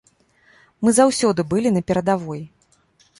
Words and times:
Мы 0.87 0.93
заўсёды 0.99 1.45
былі 1.51 1.69
на 1.77 1.81
перадавой. 1.91 2.41